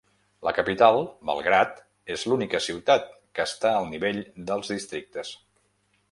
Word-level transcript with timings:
La 0.47 0.51
capital, 0.59 0.95
Belgrad, 1.29 1.75
és 2.15 2.23
l'única 2.31 2.61
ciutat 2.67 3.05
que 3.39 3.45
està 3.49 3.73
al 3.81 3.85
nivell 3.91 4.23
dels 4.49 4.73
districtes. 4.75 5.35